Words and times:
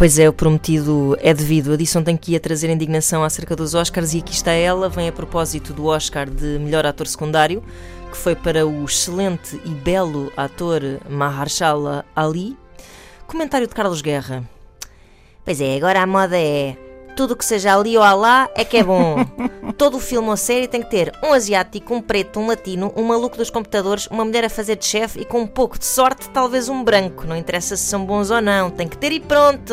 Pois 0.00 0.18
é, 0.18 0.26
o 0.26 0.32
prometido 0.32 1.14
é 1.20 1.34
devido. 1.34 1.74
A 1.74 1.76
Disson 1.76 2.02
tem 2.02 2.16
que 2.16 2.32
ir 2.32 2.36
a 2.36 2.40
trazer 2.40 2.70
indignação 2.70 3.22
acerca 3.22 3.54
dos 3.54 3.74
Oscars 3.74 4.14
e 4.14 4.20
aqui 4.20 4.32
está 4.32 4.50
ela. 4.50 4.88
Vem 4.88 5.06
a 5.06 5.12
propósito 5.12 5.74
do 5.74 5.84
Oscar 5.84 6.30
de 6.30 6.58
melhor 6.58 6.86
ator 6.86 7.06
secundário, 7.06 7.62
que 8.10 8.16
foi 8.16 8.34
para 8.34 8.66
o 8.66 8.82
excelente 8.86 9.60
e 9.62 9.68
belo 9.68 10.32
ator 10.34 10.80
Mahershala 11.06 12.06
Ali. 12.16 12.56
Comentário 13.26 13.66
de 13.66 13.74
Carlos 13.74 14.00
Guerra. 14.00 14.42
Pois 15.44 15.60
é, 15.60 15.76
agora 15.76 16.00
a 16.00 16.06
moda 16.06 16.40
é 16.40 16.78
tudo 17.10 17.36
que 17.36 17.44
seja 17.44 17.76
ali 17.76 17.96
ou 17.96 18.04
lá 18.16 18.48
é 18.54 18.64
que 18.64 18.78
é 18.78 18.82
bom. 18.82 19.16
Todo 19.76 19.96
o 19.96 20.00
filme 20.00 20.28
ou 20.28 20.36
série 20.36 20.68
tem 20.68 20.82
que 20.82 20.90
ter 20.90 21.12
um 21.22 21.32
asiático, 21.32 21.94
um 21.94 22.02
preto, 22.02 22.38
um 22.40 22.46
latino, 22.46 22.92
um 22.96 23.04
maluco 23.04 23.36
dos 23.36 23.50
computadores, 23.50 24.06
uma 24.08 24.24
mulher 24.24 24.44
a 24.44 24.50
fazer 24.50 24.76
de 24.76 24.84
chefe 24.84 25.20
e 25.20 25.24
com 25.24 25.40
um 25.40 25.46
pouco 25.46 25.78
de 25.78 25.86
sorte, 25.86 26.28
talvez 26.30 26.68
um 26.68 26.82
branco. 26.82 27.26
Não 27.26 27.36
interessa 27.36 27.76
se 27.76 27.84
são 27.84 28.04
bons 28.04 28.30
ou 28.30 28.40
não, 28.40 28.70
tem 28.70 28.88
que 28.88 28.98
ter 28.98 29.12
e 29.12 29.20
pronto. 29.20 29.72